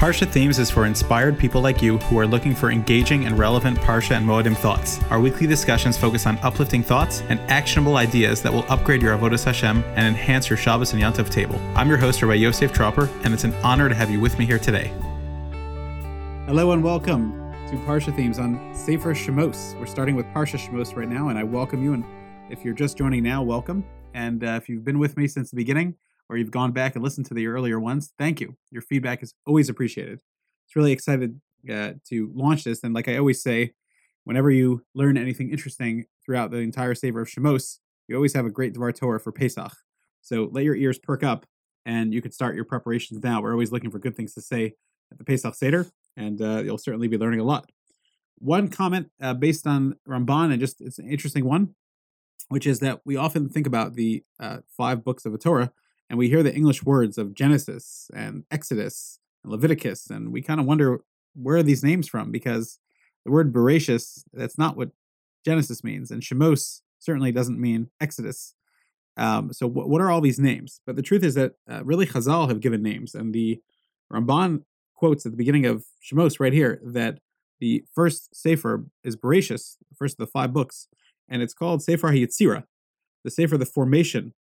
[0.00, 3.76] Parsha Themes is for inspired people like you who are looking for engaging and relevant
[3.80, 4.98] Parsha and Moedim thoughts.
[5.10, 9.44] Our weekly discussions focus on uplifting thoughts and actionable ideas that will upgrade your Avodas
[9.44, 11.60] Hashem and enhance your Shabbos and Yontif table.
[11.76, 14.46] I'm your host, Rabbi Yosef Tropper, and it's an honor to have you with me
[14.46, 14.90] here today.
[16.46, 17.32] Hello and welcome
[17.68, 19.78] to Parsha Themes on Sefer Shemos.
[19.78, 21.92] We're starting with Parsha Shemos right now, and I welcome you.
[21.92, 22.06] And
[22.48, 23.84] if you're just joining now, welcome.
[24.14, 25.94] And uh, if you've been with me since the beginning,
[26.30, 28.56] or you've gone back and listened to the earlier ones, thank you.
[28.70, 30.20] Your feedback is always appreciated.
[30.64, 32.84] It's really excited uh, to launch this.
[32.84, 33.72] And like I always say,
[34.22, 38.50] whenever you learn anything interesting throughout the entire Sefer of Shemos, you always have a
[38.50, 39.72] great Dvar Torah for Pesach.
[40.22, 41.46] So let your ears perk up
[41.84, 43.42] and you can start your preparations now.
[43.42, 44.74] We're always looking for good things to say
[45.10, 47.68] at the Pesach Seder, and uh, you'll certainly be learning a lot.
[48.38, 51.74] One comment uh, based on Ramban, and just it's an interesting one,
[52.48, 55.72] which is that we often think about the uh, five books of the Torah
[56.10, 60.58] and we hear the English words of Genesis and Exodus and Leviticus, and we kind
[60.58, 61.00] of wonder
[61.34, 62.80] where are these names from because
[63.24, 64.90] the word Bereshis, that's not what
[65.44, 68.54] Genesis means, and Shemos certainly doesn't mean Exodus.
[69.16, 70.80] Um, so, w- what are all these names?
[70.84, 73.60] But the truth is that uh, really Chazal have given names, and the
[74.12, 77.20] Ramban quotes at the beginning of Shemos right here that
[77.60, 80.88] the first Sefer is Bereshis, the first of the five books,
[81.28, 82.64] and it's called Sefer HaYetzira,
[83.22, 84.34] the Sefer, the formation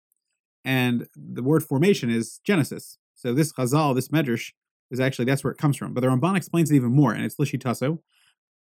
[0.65, 2.97] and the word formation is Genesis.
[3.15, 4.51] So this Chazal, this Medrash,
[4.91, 5.93] is actually that's where it comes from.
[5.93, 7.99] But the Ramban explains it even more, and it's Lishitaso.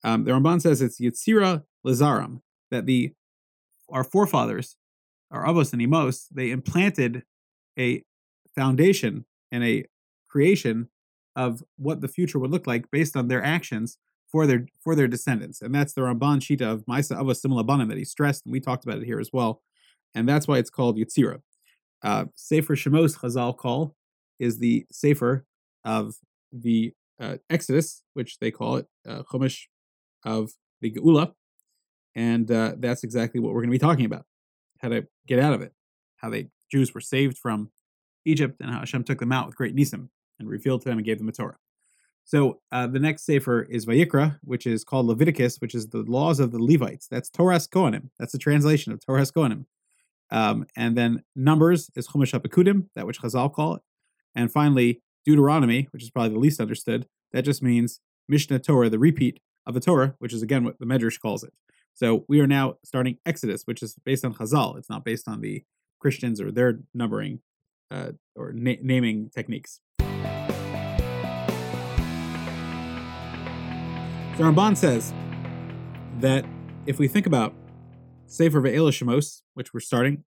[0.04, 3.14] Um, the Ramban says it's Yitzira Lazaram that the
[3.90, 4.76] our forefathers,
[5.32, 7.24] our Avos and Imos, they implanted
[7.80, 8.04] a
[8.54, 9.86] foundation and a
[10.28, 10.90] creation
[11.36, 13.98] of what the future would look like based on their actions
[14.30, 17.98] for their for their descendants, and that's the Ramban Shita of Maisa Avos Simulabanim that
[17.98, 19.62] he stressed, and we talked about it here as well,
[20.14, 21.42] and that's why it's called Yitzira.
[22.04, 23.96] Uh, Sefer Shemos Chazal call
[24.40, 25.46] is the Sefer
[25.84, 26.16] of
[26.52, 29.64] the uh, Exodus, which they call it uh, Chumash
[30.24, 30.52] of
[30.82, 31.34] the Geula,
[32.16, 34.26] and uh, that's exactly what we're going to be talking about:
[34.80, 35.74] how to get out of it,
[36.18, 37.72] how the Jews were saved from
[38.26, 41.06] Egypt, and how Hashem took them out with great nisim and revealed to them and
[41.06, 41.58] gave them a Torah.
[42.24, 46.42] So uh, the next sefer is Vayikra, which is called Leviticus, which is the laws
[46.42, 47.08] of the Levites.
[47.08, 48.10] That's Toras Kohanim.
[48.20, 49.66] That's the translation of Toras Kohanim.
[50.30, 53.82] Um, and then Numbers is Chumash HaPekudim, that which Chazal call it.
[54.36, 59.00] And finally, Deuteronomy, which is probably the least understood, that just means Mishnah Torah, the
[59.00, 61.54] repeat of the Torah, which is again what the Medrash calls it.
[61.94, 64.78] So we are now starting Exodus, which is based on Chazal.
[64.78, 65.64] It's not based on the
[66.00, 67.40] Christians or their numbering
[67.90, 69.82] uh, or na- naming techniques.
[74.38, 75.12] So Ramban says
[76.20, 76.46] that
[76.86, 77.56] if we think about
[78.28, 80.24] Sefer Ve'ela Shemos, which we're starting,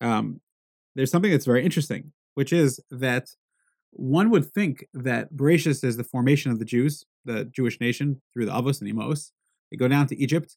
[0.00, 0.40] um,
[0.94, 3.30] there's something that's very interesting, which is that
[3.90, 8.46] one would think that Bereshis is the formation of the Jews, the Jewish nation, through
[8.46, 9.32] the Avos and Emos.
[9.70, 10.56] They go down to Egypt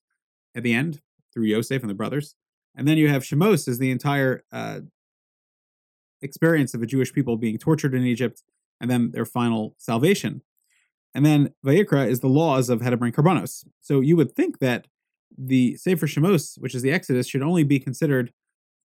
[0.55, 1.01] at the end
[1.33, 2.35] through Yosef and the brothers.
[2.75, 4.81] And then you have Shemos as the entire uh,
[6.21, 8.43] experience of the Jewish people being tortured in Egypt
[8.79, 10.41] and then their final salvation.
[11.13, 13.65] And then Vayikra is the laws of how to bring karbanos.
[13.81, 14.87] So you would think that
[15.37, 18.31] the Sefer Shemos, which is the Exodus, should only be considered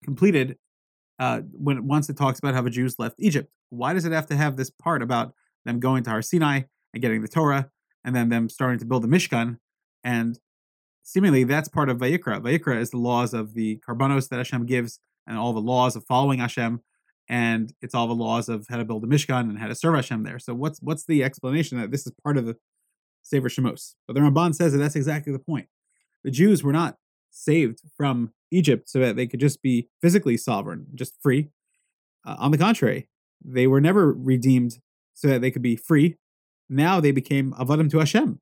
[0.04, 0.58] completed
[1.20, 3.50] uh, when once it talks about how the Jews left Egypt.
[3.70, 5.34] Why does it have to have this part about
[5.66, 6.62] them going to Har Sinai
[6.94, 7.70] and getting the Torah,
[8.04, 9.58] and then them starting to build the Mishkan?
[10.04, 10.40] And
[11.04, 12.42] seemingly that's part of Vayikra.
[12.42, 16.06] Vayikra is the laws of the Karbanos that Hashem gives, and all the laws of
[16.06, 16.82] following Hashem,
[17.28, 19.96] and it's all the laws of how to build a Mishkan and how to serve
[19.96, 20.40] Hashem there.
[20.40, 22.58] So what's what's the explanation that this is part of the
[23.24, 23.96] Sefer Shemos?
[24.08, 25.68] But the Ramban says that that's exactly the point
[26.25, 26.97] the Jews were not
[27.30, 31.50] saved from Egypt so that they could just be physically sovereign, just free.
[32.25, 33.08] Uh, on the contrary,
[33.44, 34.80] they were never redeemed
[35.14, 36.18] so that they could be free.
[36.68, 38.41] Now they became avadim to Hashem.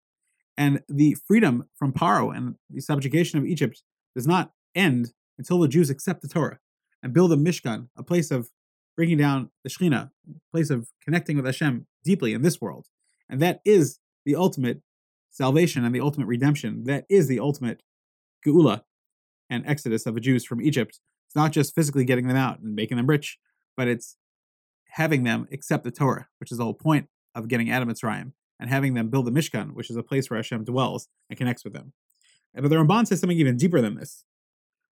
[0.57, 3.83] And the freedom from Paro and the subjugation of Egypt
[4.15, 6.59] does not end until the Jews accept the Torah
[7.01, 8.49] and build a Mishkan, a place of
[8.95, 12.87] bringing down the Shekhinah, a place of connecting with Hashem deeply in this world.
[13.29, 14.81] And that is the ultimate
[15.33, 16.85] salvation and the ultimate redemption.
[16.85, 17.81] That is the ultimate
[18.45, 18.83] geula
[19.49, 20.99] and exodus of the Jews from Egypt.
[21.27, 23.39] It's not just physically getting them out and making them rich,
[23.75, 24.15] but it's
[24.91, 28.31] having them accept the Torah, which is the whole point of getting Adam and Mitzrayim,
[28.59, 31.63] and having them build the Mishkan, which is a place where Hashem dwells and connects
[31.63, 31.93] with them.
[32.53, 34.25] But the Ramban says something even deeper than this.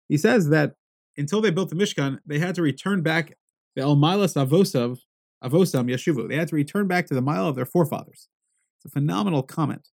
[0.08, 0.74] He says that
[1.16, 3.36] until they built the Mishkan, they had to return back
[3.74, 5.00] the El Milas Avosav,
[5.42, 6.28] Avosam Yeshuvu.
[6.28, 8.28] They had to return back to the mile of their forefathers.
[8.78, 9.88] It's a phenomenal comment.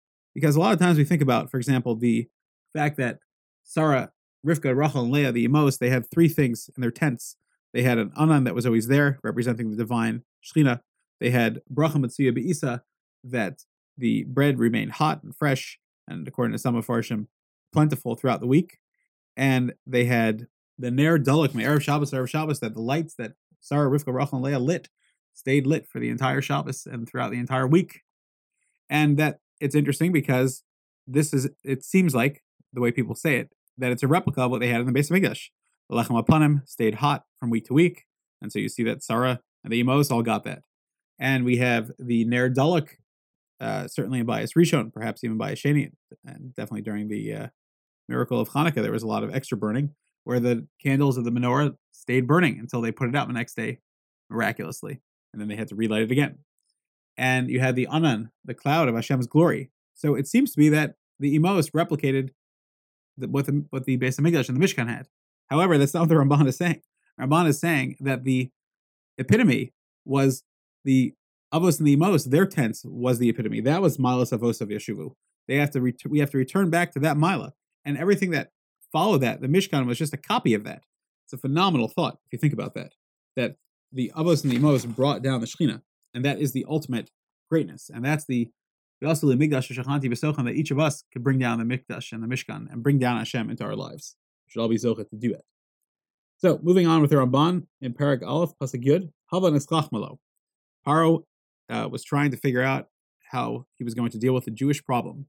[0.40, 2.26] Because a lot of times we think about, for example, the
[2.72, 3.18] fact that
[3.62, 4.10] Sarah,
[4.46, 7.36] Rivka, Rachel, and Leah, the Emos, they had three things in their tents.
[7.74, 10.80] They had an Anan that was always there, representing the divine Shechina.
[11.20, 12.82] They had Bracha Matsuya Be'isa,
[13.22, 13.64] that
[13.98, 15.78] the bread remained hot and fresh,
[16.08, 17.26] and according to some of Farshim,
[17.72, 18.78] plentiful throughout the week.
[19.36, 20.46] And they had
[20.78, 24.44] the Ner Duluk, Erev Shabbos, Erev Shabbos, that the lights that Sarah, Rivka, Rachel, and
[24.44, 24.88] Leah lit
[25.34, 28.00] stayed lit for the entire Shabbos and throughout the entire week.
[28.88, 30.62] And that it's interesting because
[31.06, 32.42] this is, it seems like,
[32.72, 34.92] the way people say it, that it's a replica of what they had in the
[34.92, 35.48] base of Mikdash.
[35.88, 38.04] The Lechem HaPanim stayed hot from week to week.
[38.40, 40.62] And so you see that Sarah and the Emos all got that.
[41.18, 42.90] And we have the Ner Duluk,
[43.60, 45.90] uh, certainly in Bayis Rishon, perhaps even Bayis Sheni,
[46.24, 47.46] and definitely during the uh,
[48.08, 49.90] miracle of Hanukkah, there was a lot of extra burning
[50.24, 53.54] where the candles of the menorah stayed burning until they put it out the next
[53.54, 53.80] day,
[54.30, 55.00] miraculously.
[55.32, 56.38] And then they had to relight it again.
[57.20, 59.70] And you had the Anan, the cloud of Hashem's glory.
[59.94, 62.30] So it seems to be that the Emos replicated
[63.18, 65.06] the, what, the, what the Beis Hamikdash and the Mishkan had.
[65.48, 66.80] However, that's not what the Ramban is saying.
[67.20, 68.48] Ramban is saying that the
[69.18, 69.74] epitome
[70.06, 70.44] was
[70.86, 71.12] the
[71.52, 73.60] Avos and the Emos, their tents was the epitome.
[73.60, 75.12] That was Milas Avos of Yeshuvu.
[75.46, 77.52] They have to ret- we have to return back to that Mila.
[77.84, 78.52] And everything that
[78.90, 80.84] followed that, the Mishkan was just a copy of that.
[81.26, 82.94] It's a phenomenal thought if you think about that.
[83.36, 83.56] That
[83.92, 85.82] the Avos and the Emos brought down the Shekhinah.
[86.14, 87.10] And that is the ultimate
[87.50, 87.90] greatness.
[87.92, 88.50] And that's the
[89.04, 92.22] also the Migdash Shachanti Besochan that each of us could bring down the Mikdash and
[92.22, 94.16] the Mishkan and bring down Hashem into our lives.
[94.46, 95.42] We should all be zochet to do it.
[96.36, 99.50] So, moving on with the Ramban in Parak Aleph, Pasuk Yud, Hava
[99.92, 100.18] Malo.
[100.86, 101.24] Paro
[101.68, 102.88] uh, was trying to figure out
[103.30, 105.26] how he was going to deal with the Jewish problem.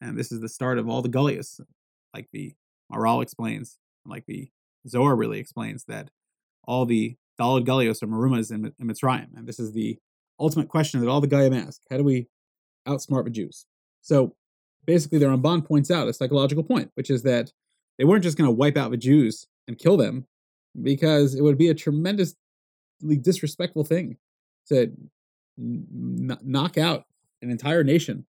[0.00, 1.60] And this is the start of all the Gullius,
[2.12, 2.54] like the
[2.92, 4.48] Maharal explains, like the
[4.88, 6.10] Zohar really explains, that
[6.64, 9.28] all the Dalad Gullios are Marumas in, in Mitzrayim.
[9.36, 9.98] And this is the
[10.38, 11.80] ultimate question that all the Goyim ask.
[11.90, 12.28] How do we
[12.86, 13.66] outsmart the Jews?
[14.00, 14.34] So
[14.84, 17.52] basically, the Ramban points out a psychological point, which is that
[17.98, 20.26] they weren't just going to wipe out the Jews and kill them
[20.80, 22.36] because it would be a tremendously
[23.20, 24.16] disrespectful thing
[24.68, 24.92] to
[25.58, 27.04] n- knock out
[27.42, 28.26] an entire nation,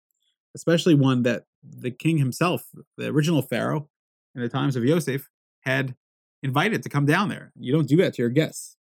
[0.56, 2.68] especially one that the king himself,
[2.98, 3.90] the original pharaoh,
[4.36, 5.30] in the times of Yosef,
[5.62, 5.96] had
[6.44, 7.52] invited to come down there.
[7.60, 8.77] You don't do that to your guests.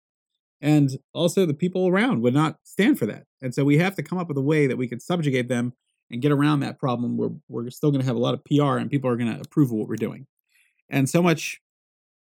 [0.60, 3.24] And also, the people around would not stand for that.
[3.42, 5.74] And so, we have to come up with a way that we can subjugate them
[6.10, 7.16] and get around that problem.
[7.16, 9.40] We're, we're still going to have a lot of PR and people are going to
[9.40, 10.26] approve of what we're doing.
[10.88, 11.60] And so much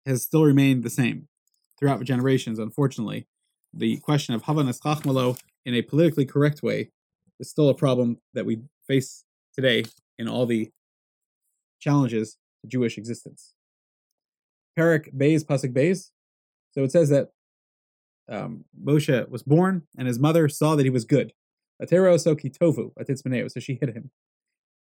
[0.06, 1.28] has still remained the same
[1.80, 3.28] throughout generations, unfortunately.
[3.74, 6.92] The question of Havanas Chachmalo in a politically correct way
[7.40, 9.24] is still a problem that we face
[9.56, 9.86] today
[10.18, 10.72] in all the
[11.80, 13.54] challenges to Jewish existence.
[14.78, 16.12] Perik Bays Pasuk Bays.
[16.72, 17.30] So it says that
[18.30, 21.34] um, Moshe was born and his mother saw that he was good.
[21.82, 22.92] Atero so kitovu
[23.52, 24.12] so she hid him.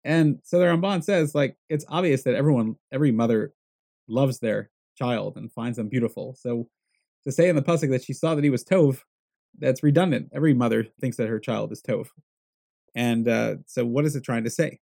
[0.03, 3.53] And so the Ramban says, like, it's obvious that everyone, every mother
[4.07, 6.36] loves their child and finds them beautiful.
[6.39, 6.68] So
[7.25, 9.01] to say in the pasuk that she saw that he was tov,
[9.57, 10.30] that's redundant.
[10.33, 12.07] Every mother thinks that her child is tov,
[12.95, 14.80] and uh, so what is it trying to say?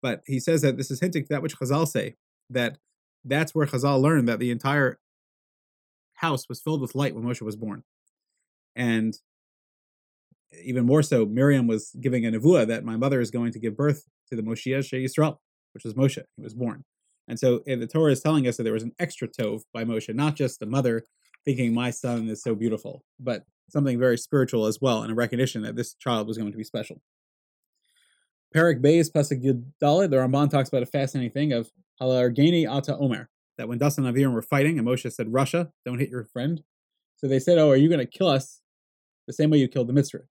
[0.00, 2.16] But he says that this is hinting to that which Chazal say
[2.50, 2.78] that
[3.24, 4.98] that's where Chazal learned that the entire
[6.22, 7.82] house was filled with light when Moshe was born,
[8.74, 9.14] and
[10.64, 13.76] even more so, Miriam was giving a nevuah that my mother is going to give
[13.76, 15.38] birth to the Moshiach Yisrael,
[15.72, 16.22] which was Moshe.
[16.36, 16.84] He was born.
[17.28, 19.84] And so eh, the Torah is telling us that there was an extra tov by
[19.84, 21.04] Moshe, not just the mother
[21.44, 25.62] thinking my son is so beautiful, but something very spiritual as well, and a recognition
[25.62, 27.00] that this child was going to be special.
[28.54, 31.70] Perik Beis Pasuk Yud Dalet, the Ramban talks about a fascinating thing of
[32.00, 35.98] Halargeni Ata Omer, that when Dasan and Aviram were fighting, and Moshe said, Rasha, don't
[35.98, 36.62] hit your friend.
[37.16, 38.60] So they said, Oh, are you going to kill us
[39.26, 40.22] the same way you killed the Mitzri?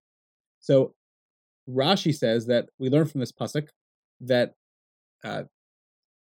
[0.59, 0.93] So
[1.69, 3.67] Rashi says that we learn from this pasuk
[4.21, 4.55] that
[5.23, 5.43] uh,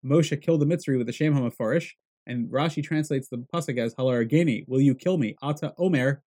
[0.04, 1.90] Moshe killed the Mitzri with the Shem HaMafarish,
[2.26, 5.36] and Rashi translates the pasuk as Halarageni, will you kill me?
[5.42, 6.22] Ata Omer,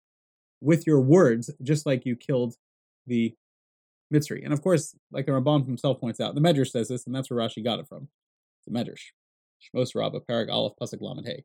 [0.60, 2.54] with your words, just like you killed
[3.06, 3.34] the
[4.12, 4.44] Mitzri.
[4.44, 7.30] And of course, like the Ramban himself points out, the Medrash says this, and that's
[7.30, 8.08] where Rashi got it from.
[8.66, 9.12] The Medrash.
[9.62, 11.44] Shmos Rabbah, Parag Aleph, Pasuk Lamed Hey.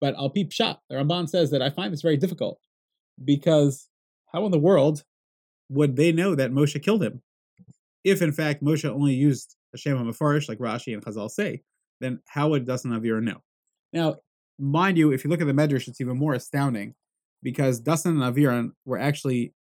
[0.00, 2.60] But Al Pi Pshat, the Ramban says that I find this very difficult
[3.24, 3.88] because
[4.32, 5.04] how in the world
[5.68, 7.22] would they know that Moshe killed him?
[8.04, 11.62] If in fact Moshe only used Hashem HaMefarish, like Rashi and Chazal say,
[12.00, 13.42] then how would Dasan Avir know?
[13.92, 14.16] Now,
[14.58, 16.94] mind you, if you look at the Medrash, it's even more astounding
[17.42, 19.54] because Dasan and Aviran were actually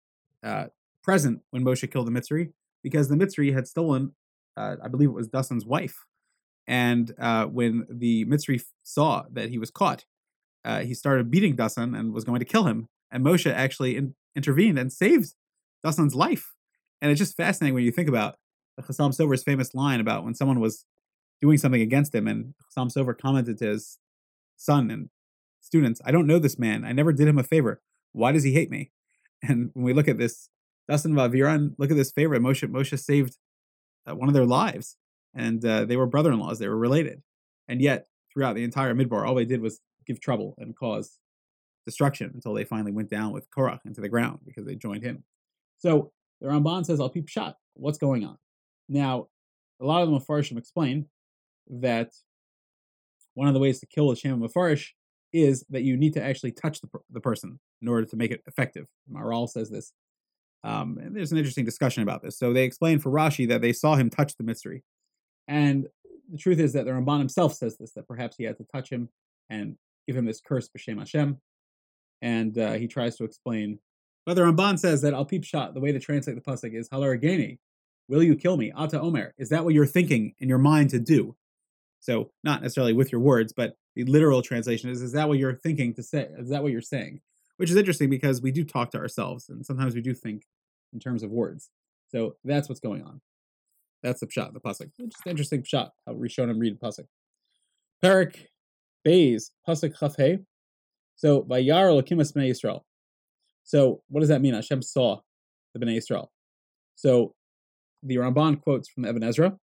[0.42, 0.66] uh,
[1.02, 4.14] present when Moshe killed the Mitzri because the Mitzri had stolen,
[4.56, 6.04] uh, I believe it was Dasan's wife.
[6.66, 10.04] And uh, when the Mitzri saw that he was caught,
[10.64, 12.88] uh, he started beating Dasan and was going to kill him.
[13.10, 15.34] And Moshe actually in- intervened and saved
[15.84, 16.52] Dasan's life.
[17.00, 18.36] And it's just fascinating when you think about
[18.80, 20.86] Chassam Sofer's famous line about when someone was
[21.40, 23.98] doing something against him, and Chassam Sofer commented to his
[24.56, 25.10] son and
[25.60, 26.84] students, I don't know this man.
[26.84, 27.80] I never did him a favor.
[28.12, 28.90] Why does he hate me?
[29.44, 30.50] And when we look at this
[30.88, 32.38] Dasan V'Aviram, look at this favor.
[32.38, 33.38] Moshe, Moshe saved
[34.08, 34.96] uh, one of their lives,
[35.34, 36.58] and uh, they were brother-in-laws.
[36.58, 37.22] They were related,
[37.68, 41.18] and yet throughout the entire Midbar, all they did was give trouble and cause
[41.86, 45.24] destruction until they finally went down with Korach into the ground because they joined him.
[45.78, 47.54] So the Ramban says, "Al pi pshat.
[47.74, 48.38] What's going on?"
[48.88, 49.28] Now,
[49.80, 51.06] a lot of the Mepharshim explain
[51.68, 52.12] that
[53.34, 54.88] one of the ways to kill a Shem Mefarish
[55.32, 58.42] is that you need to actually touch the, the person in order to make it
[58.46, 58.86] effective.
[59.10, 59.92] Maharal says this.
[60.64, 62.38] Um, and there's an interesting discussion about this.
[62.38, 64.82] So they explain for Rashi that they saw him touch the Mitzri.
[65.52, 65.88] And
[66.30, 68.88] the truth is that the Ramban himself says this, that perhaps he had to touch
[68.88, 69.10] him
[69.50, 71.42] and give him this curse, B'Shem Hashem.
[72.22, 73.78] And uh, he tries to explain.
[74.24, 76.88] But the Ramban says that Al Pi Pshat, the way to translate the Pasuk is
[76.88, 77.58] Halarageni,
[78.08, 78.72] will you kill me?
[78.74, 79.34] Ata Omer.
[79.36, 81.36] Is that what you're thinking in your mind to do?
[82.00, 85.54] So not necessarily with your words, but the literal translation is, is that what you're
[85.54, 86.28] thinking to say?
[86.38, 87.20] Is that what you're saying?
[87.58, 90.46] Which is interesting because we do talk to ourselves and sometimes we do think
[90.94, 91.68] in terms of words.
[92.08, 93.20] So that's what's going on.
[94.02, 94.90] That's the pshat, the pasuk.
[94.98, 97.06] Just interesting pshat, how Rishonim read pasuk.
[98.04, 98.46] Perik
[99.04, 100.44] Bays, pasuk chafhe.
[101.16, 102.82] So, Vayar Elokim Bnei Yisrael.
[103.64, 104.54] So, what does that mean?
[104.54, 105.20] Hashem saw
[105.74, 106.28] the Bnei Yisrael.
[106.96, 107.34] So,
[108.02, 109.56] the Ramban quotes from Ibn Ezra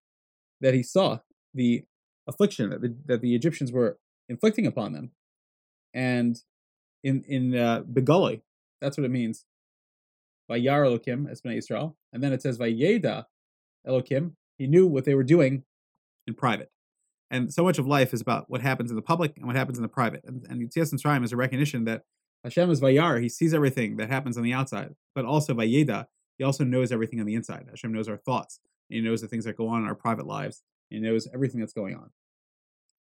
[0.62, 1.19] that he saw
[1.53, 1.84] the
[2.27, 3.98] affliction that the, that the Egyptians were
[4.29, 5.12] inflicting upon them.
[5.93, 6.41] And
[7.03, 7.84] in in uh,
[8.81, 9.46] that's what it means.
[10.50, 13.25] Vayar Elokim as Bnei Israel, and then it says Vayeda
[13.88, 14.33] Elokim.
[14.57, 15.63] He knew what they were doing
[16.27, 16.71] in private.
[17.31, 19.77] And so much of life is about what happens in the public and what happens
[19.77, 20.24] in the private.
[20.25, 22.03] And, and Yitzias Mitzrayim is a recognition that
[22.43, 23.21] Hashem is Vayar.
[23.21, 26.05] He sees everything that happens on the outside, but also Vayeda.
[26.38, 27.67] He also knows everything on the inside.
[27.69, 28.59] Hashem knows our thoughts.
[28.89, 30.63] And he knows the things that go on in our private lives.
[30.89, 32.09] He knows everything that's going on.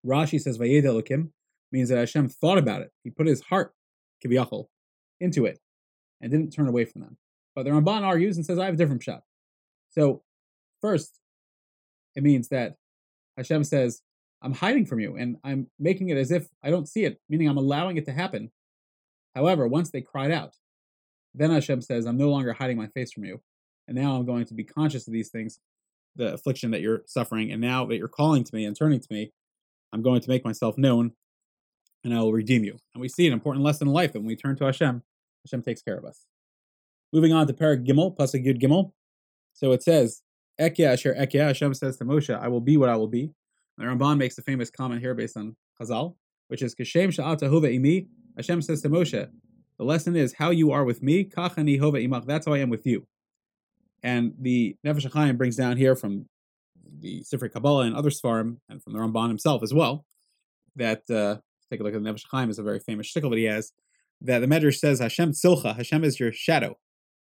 [0.05, 1.29] Rashi says Vayed Elokim
[1.71, 2.91] means that Hashem thought about it.
[3.03, 3.73] He put his heart,
[4.25, 4.67] kivyachol,
[5.19, 5.59] into it
[6.21, 7.17] and didn't turn away from them.
[7.55, 9.21] But the Ramban argues and says, I have a different pshat.
[9.89, 10.23] So,
[10.81, 11.19] first,
[12.15, 12.75] it means that
[13.37, 14.01] Hashem says,
[14.41, 17.47] I'm hiding from you and I'm making it as if I don't see it, meaning
[17.47, 18.51] I'm allowing it to happen.
[19.35, 20.55] However, once they cried out,
[21.33, 23.41] then Hashem says, I'm no longer hiding my face from you.
[23.87, 25.59] And now I'm going to be conscious of these things,
[26.15, 27.51] the affliction that you're suffering.
[27.51, 29.31] And now that you're calling to me and turning to me,
[29.93, 31.13] I'm going to make myself known
[32.03, 32.77] and I will redeem you.
[32.93, 35.03] And we see an important lesson in life that when we turn to Hashem,
[35.45, 36.25] Hashem takes care of us.
[37.13, 38.91] Moving on to Parak Gimel, Pasuk Gimel.
[39.53, 40.21] So it says,
[40.59, 43.31] Ekya Asher Ekya, Hashem says to Moshe, I will be what I will be.
[43.77, 46.15] And the Ramban makes a famous comment here based on Chazal,
[46.47, 48.07] which is Kashem Sha'ata Imi.
[48.35, 49.29] Hashem says to Moshe,
[49.77, 52.69] the lesson is how you are with me, Kachani Hova Imach, that's how I am
[52.69, 53.05] with you.
[54.01, 56.27] And the Nefesh HaChaim brings down here from
[56.99, 60.05] the Sifrei Kabbalah and other Sefarim, and from the Ramban himself as well,
[60.75, 61.37] that, uh,
[61.69, 63.73] take a look at the Nefesh HaChaim, is a very famous shtickle that he has,
[64.21, 66.77] that the Medrash says, Hashem Tzilcha, Hashem is your shadow.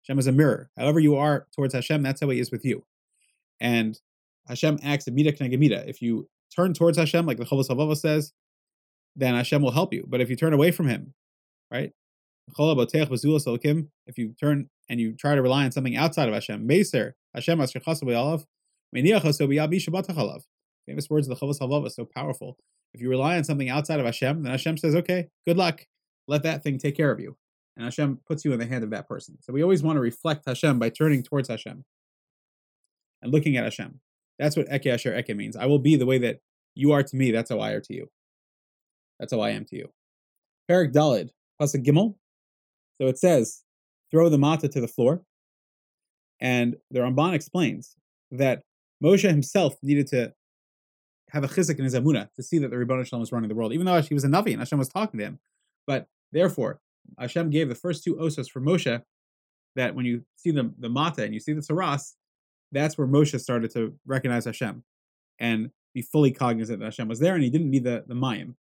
[0.03, 0.69] Hashem is a mirror.
[0.77, 2.83] However you are towards Hashem, that's how he is with you.
[3.61, 3.97] And
[4.47, 5.87] Hashem acts amida.
[5.87, 8.33] If you turn towards Hashem, like the Chovos Halevavos says,
[9.15, 10.05] then Hashem will help you.
[10.07, 11.13] But if you turn away from Him,
[11.71, 11.93] right?
[12.57, 17.59] If you turn and you try to rely on something outside of Hashem, Meser, Hashem
[17.59, 17.73] Famous
[21.09, 22.57] words of the Chovos Halevavos, so powerful.
[22.93, 25.85] If you rely on something outside of Hashem, then Hashem says, okay, good luck.
[26.27, 27.37] Let that thing take care of you.
[27.77, 29.37] And Hashem puts you in the hand of that person.
[29.41, 31.85] So we always want to reflect Hashem by turning towards Hashem
[33.21, 33.99] and looking at Hashem.
[34.39, 35.55] That's what Eke Asher Eke means.
[35.55, 36.39] I will be the way that
[36.75, 37.31] you are to me.
[37.31, 38.09] That's how I are to you.
[39.19, 39.89] That's how I am to you.
[40.69, 41.29] Perik Dalid,
[41.61, 42.15] Pasuk Gimel.
[42.99, 43.63] So it says,
[44.09, 45.21] throw the mata to the floor.
[46.39, 47.95] And the Ramban explains
[48.31, 48.63] that
[49.03, 50.33] Moshe himself needed to
[51.29, 53.55] have a chizik in his amuna to see that the Ribbon Shalom was running the
[53.55, 55.39] world, even though he was a Navi and Hashem was talking to him.
[55.87, 56.81] But therefore,
[57.17, 59.01] Hashem gave the first two osos for Moshe
[59.75, 62.13] that when you see the, the mata and you see the tzaraas,
[62.71, 64.83] that's where Moshe started to recognize Hashem
[65.39, 68.55] and be fully cognizant that Hashem was there, and he didn't need the, the mayim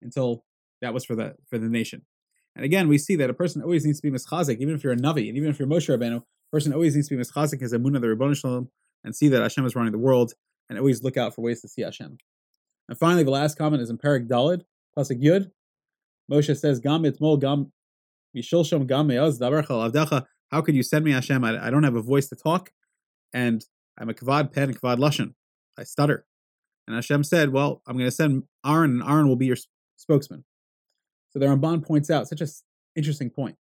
[0.00, 0.44] until
[0.80, 2.02] that was for the for the nation.
[2.56, 4.92] And again, we see that a person always needs to be mischazik, even if you're
[4.92, 7.60] a Navi, and even if you're Moshe Rabbeinu, a person always needs to be mischazik
[7.60, 8.68] his amunah, the Ribbon Shalom,
[9.04, 10.34] and see that Hashem is running the world,
[10.68, 12.18] and always look out for ways to see Hashem.
[12.88, 14.62] And finally, the last comment is in Perik Dalid,
[14.98, 15.50] Pasuk Yud.
[16.30, 17.72] Moshe says, "Gam itmol gam
[18.36, 21.42] mishulsham gam me'oz davar avdecha." How could you send me Hashem?
[21.44, 22.70] I, I, don't have a voice to talk,
[23.32, 23.64] and
[23.98, 25.34] I'm a kavad pen and kavad lashon.
[25.78, 26.26] I stutter.
[26.86, 29.56] And Hashem said, "Well, I'm going to send Aaron, and Aaron will be your
[29.96, 30.44] spokesman."
[31.30, 32.48] So the Ramban points out such an
[32.94, 33.56] interesting point.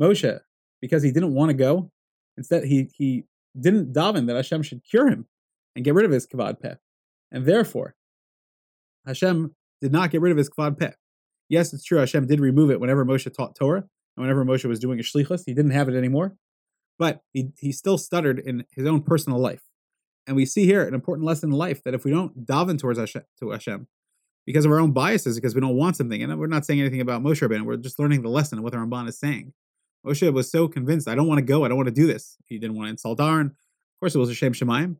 [0.00, 0.40] Moshe,
[0.80, 1.90] because he didn't want to go,
[2.36, 3.24] instead he he
[3.58, 5.26] didn't daven that Hashem should cure him
[5.76, 6.74] and get rid of his kavad peh.
[7.30, 7.94] And therefore,
[9.06, 10.92] Hashem did not get rid of his kavad peh.
[11.48, 13.84] Yes, it's true, Hashem did remove it whenever Moshe taught Torah,
[14.16, 16.36] and whenever Moshe was doing a shlichus, he didn't have it anymore.
[17.02, 19.64] But he, he still stuttered in his own personal life.
[20.24, 22.96] And we see here an important lesson in life that if we don't daven towards
[22.96, 23.88] Hashem, to Hashem
[24.46, 27.00] because of our own biases, because we don't want something, and we're not saying anything
[27.00, 29.52] about Moshe Rabbeinu, we're just learning the lesson of what the Ramban is saying.
[30.06, 32.36] Moshe was so convinced, I don't want to go, I don't want to do this.
[32.46, 33.46] He didn't want to insult Aaron.
[33.46, 34.98] Of course, it was a Shem Shemaim.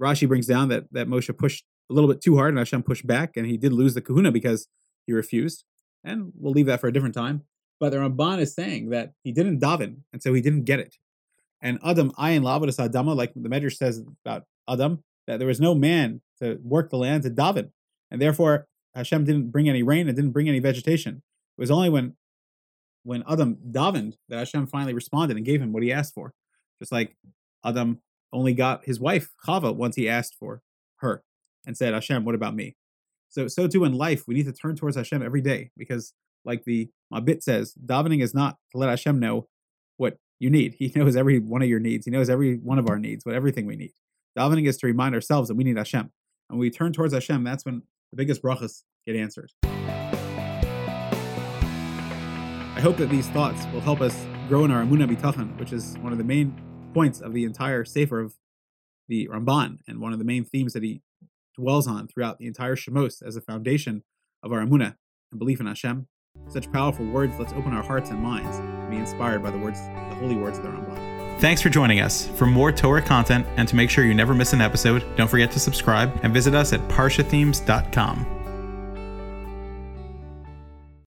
[0.00, 3.08] Rashi brings down that, that Moshe pushed a little bit too hard and Hashem pushed
[3.08, 4.68] back, and he did lose the kahuna because
[5.04, 5.64] he refused.
[6.04, 7.42] And we'll leave that for a different time.
[7.80, 10.94] But the Ramban is saying that he didn't daven, and so he didn't get it.
[11.62, 15.74] And Adam, ayin lavadas Adama, like the Medrash says about Adam, that there was no
[15.74, 17.70] man to work the land to daven.
[18.10, 21.22] And therefore, Hashem didn't bring any rain and didn't bring any vegetation.
[21.58, 22.16] It was only when
[23.02, 26.34] when Adam davened that Hashem finally responded and gave him what he asked for.
[26.78, 27.16] Just like
[27.64, 28.00] Adam
[28.32, 30.62] only got his wife Chava once he asked for
[30.96, 31.22] her
[31.66, 32.76] and said, Hashem, what about me?
[33.28, 36.14] So so too in life, we need to turn towards Hashem every day because
[36.44, 39.48] like the Mabit says, davening is not to let Hashem know
[40.40, 40.74] you need.
[40.78, 42.06] He knows every one of your needs.
[42.06, 43.92] He knows every one of our needs, what everything we need.
[44.36, 46.00] Davening is to remind ourselves that we need Hashem.
[46.00, 49.52] And when we turn towards Hashem, that's when the biggest brachas get answered.
[52.72, 55.98] I hope that these thoughts will help us grow in our Amunah Bitachon, which is
[55.98, 56.58] one of the main
[56.94, 58.34] points of the entire Sefer of
[59.08, 61.02] the Ramban, and one of the main themes that he
[61.58, 64.04] dwells on throughout the entire Shemos as a foundation
[64.42, 64.96] of our Amunah
[65.30, 66.08] and belief in Hashem.
[66.48, 70.14] Such powerful words, let's open our hearts and minds be inspired by the words, the
[70.16, 71.40] holy words of the Ramban.
[71.40, 72.26] Thanks for joining us.
[72.26, 75.50] For more Torah content and to make sure you never miss an episode, don't forget
[75.52, 78.39] to subscribe and visit us at parshathemes.com.